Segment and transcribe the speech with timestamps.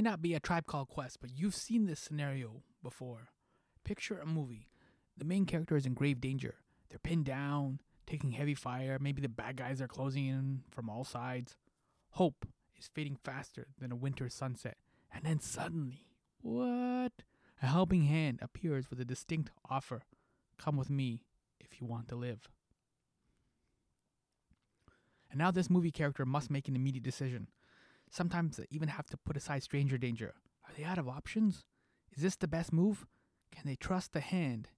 [0.00, 3.28] may not be a tribe called Quest, but you've seen this scenario before.
[3.84, 4.70] Picture a movie.
[5.14, 6.54] The main character is in grave danger.
[6.88, 8.96] They're pinned down, taking heavy fire.
[8.98, 11.54] Maybe the bad guys are closing in from all sides.
[12.12, 12.46] Hope
[12.78, 14.78] is fading faster than a winter sunset.
[15.12, 16.06] And then suddenly,
[16.40, 17.12] what?
[17.62, 20.04] A helping hand appears with a distinct offer
[20.56, 21.20] Come with me
[21.58, 22.48] if you want to live.
[25.30, 27.48] And now this movie character must make an immediate decision.
[28.10, 30.34] Sometimes they even have to put aside stranger danger.
[30.66, 31.64] Are they out of options?
[32.12, 33.06] Is this the best move?
[33.52, 34.68] Can they trust the hand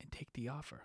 [0.00, 0.82] and take the offer?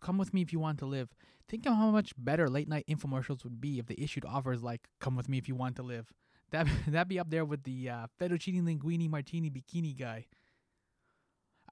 [0.00, 1.10] Come with me if you want to live.
[1.48, 4.88] Think of how much better late night infomercials would be if they issued offers like
[4.98, 6.12] "Come with me if you want to live."
[6.50, 10.26] That that'd be up there with the uh, fettuccine linguine martini bikini guy.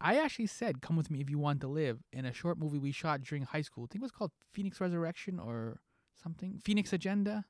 [0.00, 2.78] I actually said "Come with me if you want to live" in a short movie
[2.78, 3.84] we shot during high school.
[3.84, 5.80] I think it was called Phoenix Resurrection or
[6.22, 6.60] something.
[6.62, 7.46] Phoenix Agenda.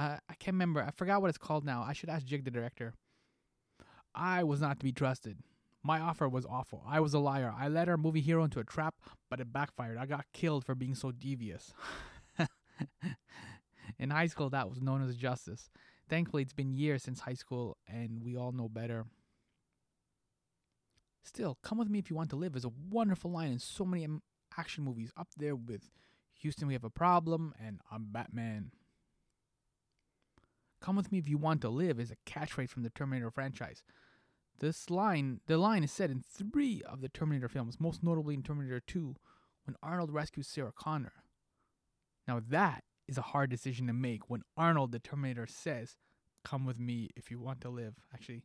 [0.00, 0.82] Uh, I can't remember.
[0.82, 1.84] I forgot what it's called now.
[1.86, 2.94] I should ask Jig, the director.
[4.14, 5.36] I was not to be trusted.
[5.82, 6.82] My offer was awful.
[6.88, 7.52] I was a liar.
[7.56, 8.94] I led our movie hero into a trap,
[9.28, 9.98] but it backfired.
[9.98, 11.74] I got killed for being so devious.
[13.98, 15.68] In high school, that was known as justice.
[16.08, 19.04] Thankfully, it's been years since high school, and we all know better.
[21.22, 23.84] Still, Come With Me If You Want to Live is a wonderful line in so
[23.84, 24.06] many
[24.56, 25.90] action movies, up there with
[26.40, 28.72] Houston, We Have a Problem, and I'm Batman.
[30.80, 33.82] Come with me if you want to live is a catchphrase from the Terminator franchise.
[34.58, 38.42] This line, the line is said in three of the Terminator films, most notably in
[38.42, 39.14] Terminator 2,
[39.64, 41.12] when Arnold rescues Sarah Connor.
[42.26, 45.96] Now that is a hard decision to make when Arnold the Terminator says,
[46.44, 48.44] "Come with me if you want to live." Actually,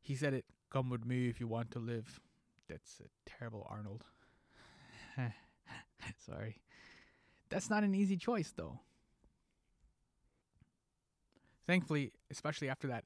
[0.00, 2.20] he said it, "Come with me if you want to live."
[2.68, 4.04] That's a terrible Arnold.
[6.18, 6.60] Sorry.
[7.48, 8.80] That's not an easy choice though.
[11.66, 13.04] Thankfully, especially after that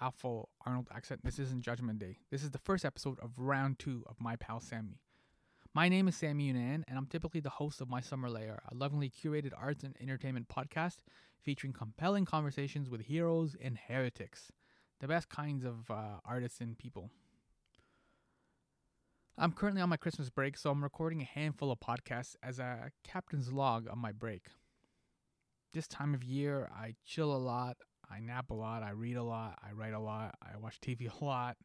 [0.00, 2.16] awful Arnold accent, this isn't Judgment Day.
[2.30, 5.02] This is the first episode of round two of My Pal Sammy.
[5.74, 8.74] My name is Sammy Yunan, and I'm typically the host of My Summer Layer, a
[8.74, 10.96] lovingly curated arts and entertainment podcast
[11.42, 14.52] featuring compelling conversations with heroes and heretics,
[15.00, 17.10] the best kinds of uh, artists and people.
[19.36, 22.90] I'm currently on my Christmas break, so I'm recording a handful of podcasts as a
[23.04, 24.46] captain's log on my break.
[25.74, 27.76] This time of year, I chill a lot,
[28.10, 31.10] I nap a lot, I read a lot, I write a lot, I watch TV
[31.20, 31.56] a lot,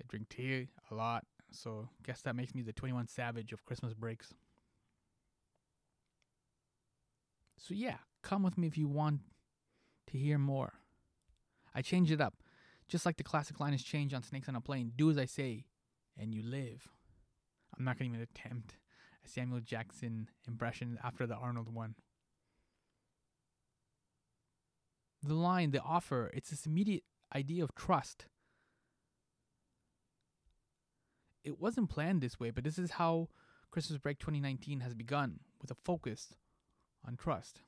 [0.00, 1.24] I drink tea a lot.
[1.52, 4.34] So, guess that makes me the 21 Savage of Christmas breaks.
[7.56, 9.20] So, yeah, come with me if you want
[10.08, 10.74] to hear more.
[11.74, 12.34] I changed it up.
[12.88, 15.24] Just like the classic line is changed on Snakes on a Plane do as I
[15.24, 15.64] say,
[16.18, 16.88] and you live.
[17.76, 18.76] I'm not going to even attempt
[19.24, 21.94] a Samuel Jackson impression after the Arnold one.
[25.22, 27.04] The line, the offer, it's this immediate
[27.34, 28.26] idea of trust.
[31.44, 33.28] It wasn't planned this way, but this is how
[33.70, 36.34] Christmas Break 2019 has begun with a focus
[37.06, 37.60] on trust.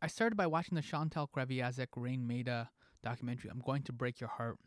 [0.00, 2.70] I started by watching the Chantal Kreviazuk Raine Maida
[3.02, 4.58] documentary, I'm Going to Break Your Heart.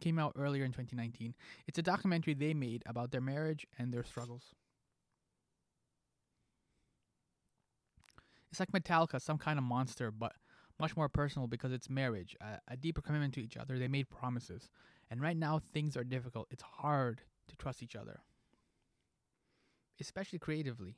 [0.00, 1.34] Came out earlier in 2019.
[1.66, 4.54] It's a documentary they made about their marriage and their struggles.
[8.54, 10.32] It's like Metallica, some kind of monster, but
[10.78, 13.80] much more personal because it's marriage, a, a deeper commitment to each other.
[13.80, 14.70] They made promises.
[15.10, 16.46] And right now, things are difficult.
[16.52, 18.20] It's hard to trust each other,
[20.00, 20.94] especially creatively.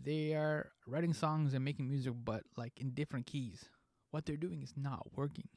[0.00, 3.64] They are writing songs and making music, but like in different keys.
[4.12, 5.48] What they're doing is not working.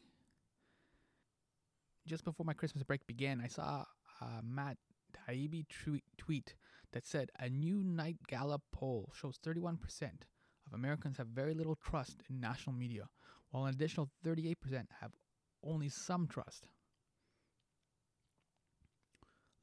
[2.08, 3.85] Just before my Christmas break began, I saw
[4.22, 4.78] a Matt
[5.16, 5.66] Taibbi
[6.18, 6.56] tweet
[6.94, 10.33] that said a new Knight Gallup poll shows 31% of
[10.73, 13.07] Americans have very little trust in national media,
[13.51, 14.56] while an additional 38%
[15.01, 15.11] have
[15.64, 16.67] only some trust.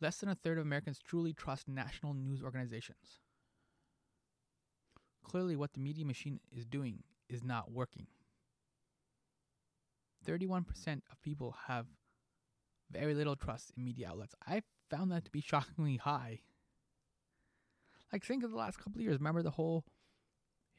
[0.00, 3.20] Less than a third of Americans truly trust national news organizations.
[5.22, 8.06] Clearly, what the media machine is doing is not working.
[10.26, 10.64] 31%
[11.10, 11.86] of people have
[12.90, 14.34] very little trust in media outlets.
[14.46, 16.40] I found that to be shockingly high.
[18.12, 19.18] Like, think of the last couple of years.
[19.18, 19.84] Remember the whole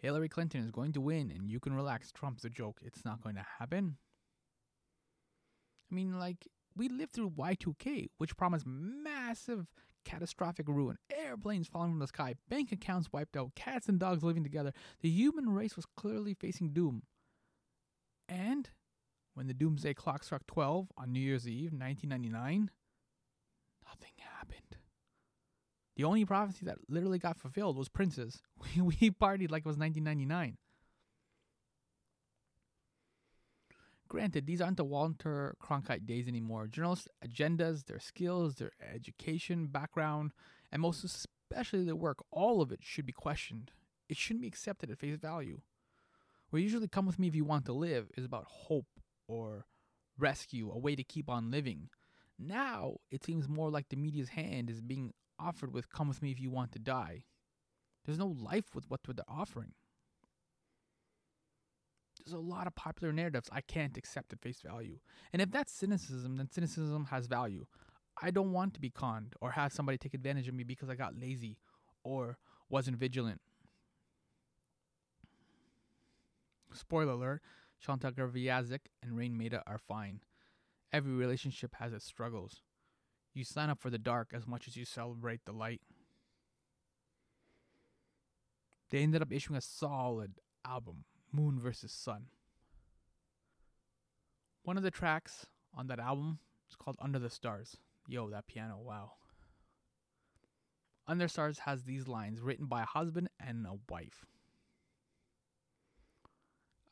[0.02, 2.12] Hillary Clinton is going to win and you can relax.
[2.12, 2.80] Trump's a joke.
[2.84, 3.98] It's not going to happen.
[5.92, 9.68] I mean, like, we lived through Y2K, which promised massive
[10.06, 10.98] catastrophic ruin.
[11.12, 14.74] Airplanes falling from the sky, bank accounts wiped out, cats and dogs living together.
[15.02, 17.04] The human race was clearly facing doom.
[18.28, 18.70] And
[19.34, 22.72] when the doomsday clock struck 12 on New Year's Eve, 1999,
[26.02, 28.42] The only prophecy that literally got fulfilled was Prince's.
[28.76, 30.58] We, we partied like it was 1999.
[34.08, 36.66] Granted, these aren't the Walter Cronkite days anymore.
[36.66, 40.32] Journalists' agendas, their skills, their education, background,
[40.72, 43.70] and most especially their work, all of it should be questioned.
[44.10, 45.62] It shouldn't be accepted at face value.
[46.50, 48.88] Where usually come with me if you want to live is about hope
[49.28, 49.68] or
[50.18, 51.90] rescue, a way to keep on living.
[52.40, 56.32] Now it seems more like the media's hand is being offered with come with me
[56.32, 57.24] if you want to die.
[58.06, 59.74] There's no life with what they're offering.
[62.24, 65.00] There's a lot of popular narratives I can't accept at face value.
[65.34, 67.66] And if that's cynicism, then cynicism has value.
[68.22, 70.96] I don't want to be conned or have somebody take advantage of me because I
[70.96, 71.58] got lazy
[72.04, 72.38] or
[72.70, 73.42] wasn't vigilant.
[76.74, 77.42] Spoiler alert
[77.80, 80.20] Chantal Kreviazuk and Raine Maida are fine.
[80.94, 82.62] Every relationship has its struggles.
[83.34, 85.82] You sign up for the dark as much as you celebrate the light.
[88.90, 90.34] They ended up issuing a solid
[90.68, 92.26] album, Moon versus Sun.
[94.64, 96.40] One of the tracks on that album
[96.70, 97.78] is called Under the Stars.
[98.08, 99.14] Yo, that piano, wow.
[101.08, 104.26] Under Stars has these lines written by a husband and a wife.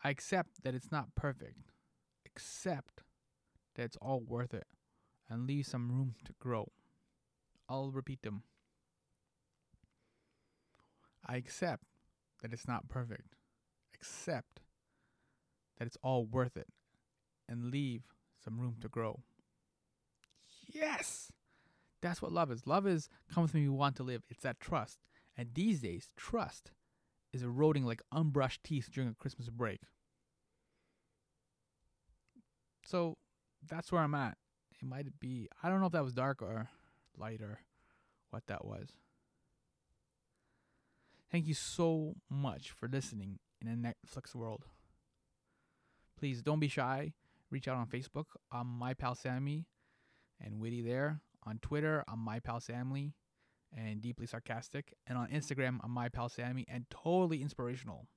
[0.01, 1.71] I accept that it's not perfect.
[2.25, 3.03] Accept
[3.75, 4.67] that it's all worth it
[5.29, 6.71] and leave some room to grow.
[7.67, 8.43] I'll repeat them.
[11.25, 11.83] I accept
[12.41, 13.35] that it's not perfect.
[13.93, 14.61] Accept
[15.77, 16.67] that it's all worth it
[17.47, 18.03] and leave
[18.43, 19.21] some room to grow.
[20.67, 21.31] Yes!
[22.01, 22.65] That's what love is.
[22.65, 24.23] Love is come with me, we want to live.
[24.29, 24.99] It's that trust.
[25.37, 26.71] And these days, trust
[27.31, 29.81] is eroding like unbrushed teeth during a Christmas break.
[32.85, 33.17] So
[33.67, 34.37] that's where I'm at.
[34.81, 36.69] It might be, I don't know if that was dark or
[37.17, 37.59] light or
[38.29, 38.89] what that was.
[41.31, 44.65] Thank you so much for listening in a Netflix world.
[46.17, 47.13] Please don't be shy.
[47.51, 48.25] Reach out on Facebook.
[48.51, 49.65] I'm my pal Sammy
[50.39, 51.21] and witty there.
[51.43, 53.13] On Twitter, I'm my pal Sammy
[53.75, 54.93] and deeply sarcastic.
[55.07, 58.07] And on Instagram, I'm my pal Sammy and totally inspirational.